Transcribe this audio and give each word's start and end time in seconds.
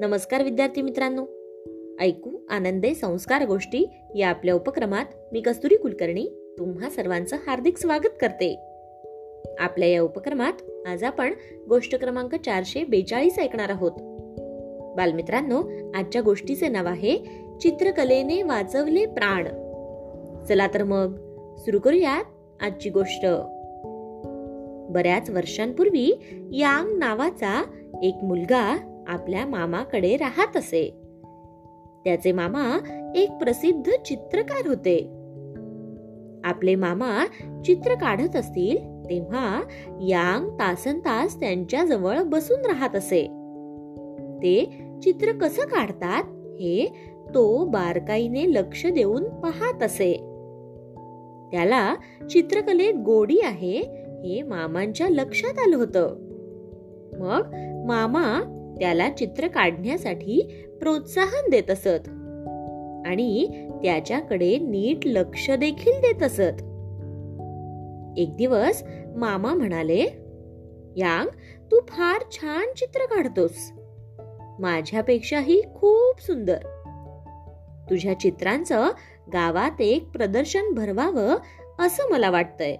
नमस्कार 0.00 0.42
विद्यार्थी 0.42 0.82
मित्रांनो. 0.82 1.26
ऐकू 2.00 2.30
आनंदे 2.50 2.94
संस्कार 2.94 3.46
गोष्टी 3.46 3.90
या 4.16 4.28
आपल्या 4.28 4.54
उपक्रमात 4.54 5.04
मी 5.32 5.40
कस्तुरी 5.40 5.76
कुलकर्णी 5.76 6.54
तुम्हा 6.58 6.90
सर्वांचं 6.90 7.36
हार्दिक 7.46 7.78
स्वागत 7.78 8.08
करते. 8.20 8.60
आपल्या 9.58 9.88
या 9.88 10.02
उपक्रमात 10.02 10.52
आज 10.86 11.04
आपण 11.04 11.34
गोष्ट 11.68 11.94
क्रमांक 11.94 12.34
चारशे 12.34 12.84
बेचाळीस 12.84 13.38
ऐकणार 13.38 13.68
आहोत. 13.68 13.92
बालमित्रांनो 14.96 15.62
आजच्या 15.94 16.22
गोष्टीचे 16.22 16.68
नाव 16.68 16.86
आहे 16.86 17.18
चित्रकलेने 17.60 18.42
वाचवले 18.42 19.06
प्राण. 19.06 19.44
चला 20.46 20.66
तर 20.66 20.82
मग 20.82 21.14
सुरू 21.58 21.78
करूयात 21.78 22.24
आजची 22.62 22.90
गोष्ट. 22.90 23.26
बऱ्याच 24.92 25.30
वर्षांपूर्वी 25.30 26.12
यांग 26.52 26.98
नावाचा 26.98 27.64
एक 28.02 28.14
मुलगा 28.22 28.89
आपल्या 29.10 29.46
मामाकडे 29.46 30.16
राहत 30.16 30.56
असे. 30.56 30.90
त्याचे 32.04 32.32
मामा 32.32 32.78
एक 33.14 33.30
प्रसिद्ध 33.32 33.90
चित्रकार 34.06 34.68
होते. 34.68 34.98
आपले 36.44 36.74
मामा 36.74 37.26
चित्र 37.64 37.94
काढत 37.94 38.36
असतील 38.36 38.76
तेव्हा 39.10 39.62
यांग 40.00 40.48
तासन 40.48 40.98
तास 40.98 41.40
त्यांच्या 41.40 41.84
जवळ 41.84 42.22
बसून 42.22 42.60
राहत 42.60 42.96
असे. 42.96 43.22
ते 44.36 44.84
चित्र 45.02 45.32
कसं 45.32 45.62
काढतात 45.62 46.24
हे 46.60 46.92
तो 47.34 47.64
बारकाईने 47.64 48.52
लक्ष 48.52 48.86
देऊन 48.86 49.24
पाहत 49.24 49.82
असे. 49.82 50.12
त्याला 51.52 51.94
चित्रकलेत 52.30 52.94
गोडी 52.94 53.40
आहे 53.40 53.78
हे 54.24 54.42
मामांच्या 54.42 55.08
लक्षात 55.08 55.58
आलं 55.58 55.76
होतं. 55.76 56.14
मग 57.18 57.42
मामा 57.86 58.56
त्याला 58.78 59.10
चित्र 59.10 59.48
काढण्यासाठी 59.48 60.64
प्रोत्साहन 60.80 61.50
देत 61.50 61.70
असत. 61.70 62.08
आणि 63.06 63.48
त्याच्याकडे 63.82 64.58
नीट 64.58 65.06
लक्ष 65.06 65.50
देखील 65.50 65.92
देत 66.00 66.22
असत. 66.22 66.62
एक 68.18 68.36
दिवस 68.36 68.82
मामा 69.16 69.54
म्हणाले 69.54 70.06
यांग 70.96 71.28
तू 71.70 71.80
फार 71.88 72.22
छान 72.30 72.74
चित्र 72.76 73.00
काढतोस. 73.06 73.72
माझ्यापेक्षाही 74.58 75.62
खूप 75.74 76.20
सुंदर. 76.20 76.58
तुझ्या 77.90 78.20
चित्रांचं 78.20 78.88
गावात 79.32 79.80
एक 79.80 80.08
प्रदर्शन 80.08 80.74
भरवावं 80.74 81.36
असं 81.78 82.10
मला 82.10 82.30
वाटतंय. 82.30 82.76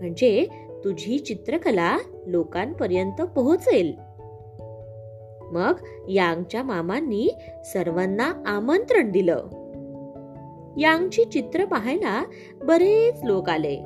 म्हणजे 0.00 0.46
तुझी 0.84 1.18
चित्रकला 1.18 1.98
लोकांपर्यंत 2.26 3.22
पोहोचेल. 3.22 3.94
मग 5.54 5.72
यांगच्या 6.08 6.62
मामांनी 6.62 7.34
सर्वांना 7.64 8.32
आमंत्रण 8.46 9.10
दिलं. 9.10 9.36
यांगची 10.76 11.24
चित्र 11.24 11.64
पाहायला 11.64 12.22
बरेच 12.64 13.24
लोक 13.24 13.48
आले. 13.48 13.76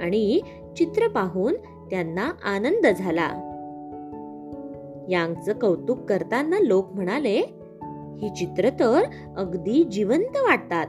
आणि 0.00 0.40
चित्र 0.76 1.08
पाहून 1.08 1.54
त्यांना 1.90 2.32
आनंद 2.44 2.86
झाला. 2.86 3.30
यांगचं 5.10 5.52
कौतुक 5.52 5.98
करताना 5.98 6.58
लोक 6.60 6.92
म्हणाले 6.92 7.40
ही 8.20 8.28
चित्र 8.28 8.70
तर 8.70 9.02
अगदी 9.36 9.84
जिवंत 9.84 10.36
वाटतात. 10.36 10.86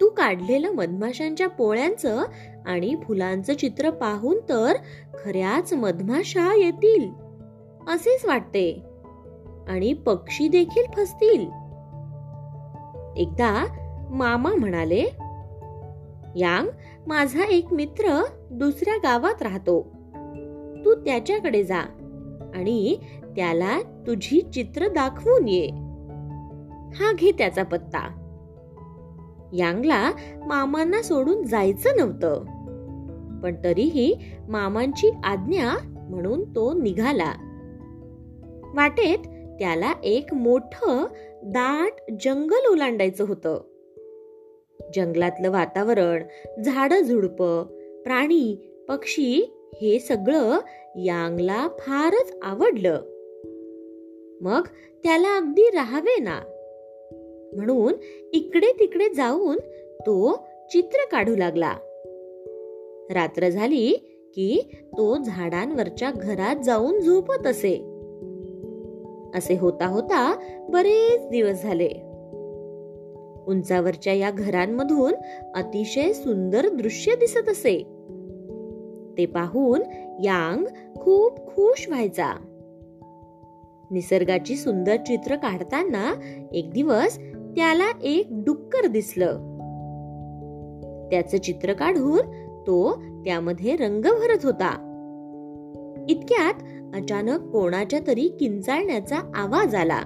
तू 0.00 0.08
काढलेलं 0.08 0.70
मधमाशांच्या 0.70 1.48
पोळ्यांचं 1.48 2.22
आणि 2.66 2.94
फुलांचं 3.02 3.54
चित्र 3.54 3.90
पाहून 3.90 4.38
तर 4.48 4.72
खऱ्याच 5.24 5.72
मधमाशा 5.72 6.54
येतील. 6.56 7.23
असेच 7.88 8.24
वाटते. 8.24 8.82
आणि 9.68 9.92
पक्षी 9.92 10.48
देखील 10.48 10.84
फसतील. 10.96 11.40
एकदा 13.16 13.66
मामा 14.10 14.54
म्हणाले 14.54 15.04
यांग 16.36 16.68
माझा 17.06 17.44
एक 17.44 17.72
मित्र 17.72 18.22
दुसऱ्या 18.50 18.96
गावात 18.96 19.42
राहतो. 19.42 19.82
तू 20.84 20.94
त्याच्याकडे 20.94 21.64
जा 21.64 21.80
आणि 22.54 22.96
त्याला 23.36 23.80
तुझी 24.06 24.40
चित्र 24.40 24.88
दाखवून 24.88 25.48
ये. 25.48 25.66
हा 26.94 27.12
घे 27.12 27.32
त्याचा 27.32 27.62
पत्ता. 27.62 28.20
यांगला 29.52 30.10
मामांना 30.46 31.02
सोडून 31.02 31.42
जायचं 31.42 31.90
नव्हतं. 31.96 32.44
पण 33.40 33.54
तरीही 33.64 34.16
मामांची 34.48 35.10
आज्ञा 35.24 35.70
म्हणून 36.10 36.54
तो 36.54 36.72
निघाला. 36.72 37.32
वाटेत 38.76 39.18
त्याला 39.58 39.92
एक 40.04 40.34
मोठ 40.34 40.84
दाट 41.42 42.12
जंगल 42.20 42.66
ओलांडायचं 42.70 43.24
होतं. 43.24 43.60
जंगलातलं 44.96 45.50
वातावरण 45.50 46.22
झाड 46.62 46.92
झुडप 46.92 47.42
प्राणी 48.04 48.70
पक्षी 48.88 49.52
हे 49.82 49.98
सगळं 49.98 50.58
यांगला 50.96 51.68
फारच 51.78 52.36
आवडलं. 52.42 53.00
मग 54.40 54.66
त्याला 55.04 55.36
अगदी 55.36 55.62
राहावे 55.62 56.22
ना. 56.22 56.40
म्हणून 57.56 57.92
इकडे 58.32 58.66
तिकडे 58.66 59.08
जाऊन 59.14 59.56
तो 60.00 60.46
चित्र 60.70 60.98
काढू 61.12 61.36
लागला. 61.36 61.72
रात्र 63.10 63.48
झाली 63.48 63.92
की 64.34 64.60
तो 64.98 65.16
झाडांवरच्या 65.22 66.10
घरात 66.10 66.56
जाऊन 66.64 67.00
झोपत 67.00 67.46
असे. 67.46 67.93
असे 69.34 69.58
होता 69.58 69.86
होता 69.86 70.36
बरेच 70.68 71.28
दिवस 71.28 71.62
झाले. 71.62 71.90
उंचावरच्या 73.46 74.12
या 74.12 74.30
घरांमधून 74.30 75.12
अतिशय 75.54 76.12
सुंदर 76.12 76.68
दृश्य 76.68 77.14
दिसत 77.14 77.48
असे. 77.48 77.82
ते 79.18 79.26
पाहून 79.26 79.80
यांग 80.24 80.64
खूप 80.96 81.46
खुश 81.46 81.88
व्हायचा. 81.88 82.34
निसर्गाची 83.90 84.56
सुंदर 84.56 84.96
चित्र 84.96 85.36
काढताना 85.36 86.12
एक 86.52 86.70
दिवस 86.70 87.18
त्याला 87.56 87.98
एक 88.02 88.26
डुक्कर 88.30 88.86
दिसलं. 88.86 89.54
त्याचं 91.10 91.38
चित्र 91.38 91.72
काढून 91.72 92.20
तो 92.66 93.02
त्यामध्ये 93.24 93.76
रंग 93.76 94.02
भरत 94.02 94.44
होता. 94.44 94.90
इतक्यात 96.08 96.54
अचानक 96.94 97.40
कोणाच्या 97.40 98.00
तरी 98.06 98.28
किंचाळण्याचा 98.28 99.16
आवाज 99.34 99.74
आला. 99.74 100.02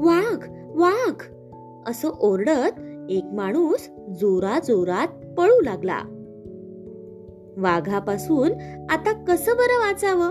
वाघ 0.00 0.46
वाघ 0.74 1.22
असं 1.86 2.10
ओरडत 2.20 2.80
एक 3.10 3.24
माणूस 3.24 3.88
जोरा 4.20 4.58
जोरात 4.58 5.08
पळू 5.08 5.60
लागला. 5.60 5.98
वाघापासून 7.56 8.52
आता 8.90 9.24
कसं 9.24 9.52
बरं 9.52 9.78
वाचावं? 9.78 10.30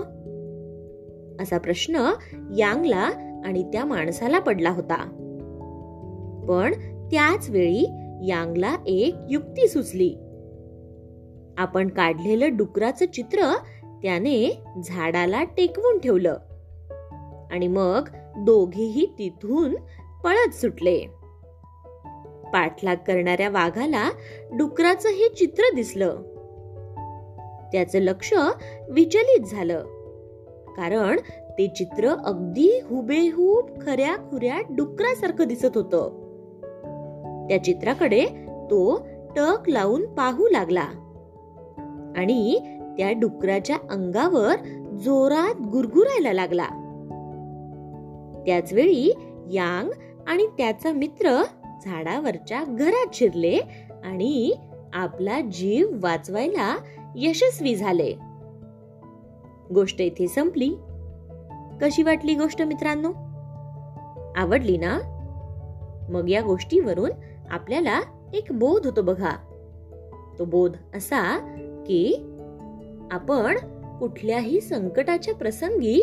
असा 1.42 1.58
प्रश्न 1.58 2.10
यांगला 2.58 3.10
आणि 3.44 3.62
त्या 3.62 3.84
माणसाला 3.84 4.38
पडला 4.38 4.70
होता. 4.70 5.04
पण 6.48 6.72
त्याच 7.10 7.50
वेळी 7.50 7.86
यांगला 8.26 8.76
एक 8.86 9.14
युक्ती 9.30 9.68
सुचली. 9.68 10.14
आपण 11.58 11.88
काढलेलं 11.88 12.56
डुकराचं 12.56 13.06
चित्र 13.06 13.54
त्याने 14.02 14.58
झाडाला 14.84 15.44
टेकवून 15.44 15.98
ठेवलं. 15.98 16.36
आणि 17.50 17.68
मग 17.68 18.08
दोघेही 18.38 19.06
तिथून 19.18 19.74
पळत 20.24 20.54
सुटले. 20.54 20.98
पाठलाग 22.52 22.96
करणाऱ्या 22.96 23.50
वाघाला 23.50 24.10
डुकराचं 24.52 25.08
हे 25.08 25.28
चित्र 25.28 25.62
दिसलं. 25.74 26.16
त्याचं 27.72 27.98
लक्ष 27.98 28.34
विचलित 28.90 29.44
झालं. 29.44 29.84
कारण 30.76 31.16
ते 31.58 31.66
चित्र 31.66 32.08
अगदी 32.08 32.80
हुबेहूब 32.84 33.70
खऱ्या 33.82 34.16
खुऱ्या 34.16 34.60
डुकरासारखं 34.70 35.44
दिसत 35.44 35.78
होतं. 35.78 36.22
त्या 37.48 37.64
चित्राकडे 37.64 38.26
तो 38.70 39.06
टक 39.36 39.68
लावून 39.68 40.14
पाहू 40.14 40.48
लागला. 40.48 40.88
आणि 42.16 42.60
त्या 42.98 43.12
डुकराच्या 43.12 43.76
अंगावर 43.90 44.56
जोरात 44.98 45.60
गुरगुरायला 45.60 46.32
लागला. 46.32 46.66
त्याच 48.46 48.72
वेळी 48.72 49.12
यांग 49.52 49.90
आणि 50.26 50.46
त्याचा 50.46 50.92
मित्र 50.92 51.42
झाडावरच्या 51.84 52.64
घरात 52.68 53.06
शिरले 53.14 53.60
आणि 54.04 54.54
आपला 54.94 55.40
जीव 55.40 55.88
वाचवायला 56.00 56.76
यशस्वी 57.16 57.74
झाले. 57.74 58.14
गोष्ट 59.74 60.00
इथे 60.00 60.28
संपली. 60.28 60.74
कशी 61.80 62.02
वाटली 62.02 62.34
गोष्ट 62.34 62.62
मित्रांनो? 62.62 63.12
आवडली 64.36 64.76
ना? 64.76 64.98
मग 66.10 66.28
या 66.28 66.40
गोष्टीवरून 66.40 67.10
आपल्याला 67.50 68.00
एक 68.34 68.44
बोध 68.50 68.86
होतो 68.86 69.02
बघा. 69.02 69.32
तो 70.38 70.44
बोध 70.44 70.76
असा 70.94 71.38
की 71.86 72.31
आपण 73.12 73.56
कुठल्याही 73.98 74.60
संकटाच्या 74.60 75.34
प्रसंगी 75.34 76.02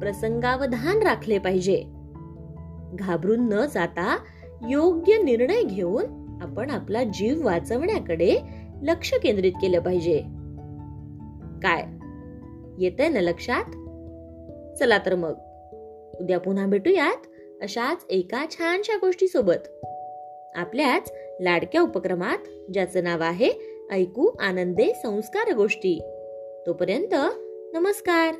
प्रसंगावधान 0.00 1.02
राखले 1.02 1.38
पाहिजे. 1.38 1.84
घाबरून 2.94 3.48
न 3.48 3.66
जाता 3.74 4.18
योग्य 4.68 5.22
निर्णय 5.22 5.62
घेऊन 5.62 6.04
आपण 6.42 6.70
आपला 6.70 7.04
जीव 7.04 7.44
वाचवण्याकडे 7.44 8.36
लक्ष 8.82 9.14
केंद्रित 9.14 9.52
केलं 9.52 9.80
पाहिजे. 9.80 10.18
काय? 11.62 11.84
येतंय 12.78 13.08
ना 13.08 13.20
लक्षात? 13.20 13.64
चला 14.78 14.98
तर 14.98 15.14
मग. 15.14 15.34
उद्या 16.20 16.38
पुन्हा 16.38 16.66
भेटूयात 16.66 17.26
अशाच 17.62 18.06
एका 18.10 18.46
छानशा 18.50 18.96
गोष्टी 18.96 19.28
सोबत 19.28 19.86
आपल्याच 20.54 21.12
लाडक्या 21.40 21.82
उपक्रमात 21.82 22.72
ज्याचं 22.72 23.04
नाव 23.04 23.22
आहे 23.22 23.50
ऐकू 23.92 24.30
आनंदे 24.40 24.92
संस्कार 25.02 25.54
गोष्टी. 25.54 26.00
तोपर्यंत 26.66 27.14
नमस्कार. 27.74 28.34